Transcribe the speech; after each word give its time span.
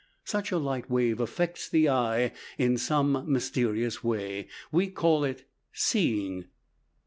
Such 0.23 0.51
a 0.51 0.57
light 0.57 0.89
wave 0.89 1.19
affects 1.19 1.69
the 1.69 1.87
eye 1.87 2.31
in 2.57 2.75
some 2.79 3.23
mysterious 3.31 4.03
way. 4.03 4.47
We 4.71 4.87
call 4.87 5.23
it 5.23 5.47
"seeing." 5.73 6.45